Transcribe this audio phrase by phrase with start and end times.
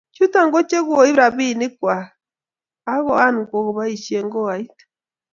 [0.15, 2.03] chuto ko che koib rabinik chechwak
[2.91, 4.75] ak koan kokibaishe koait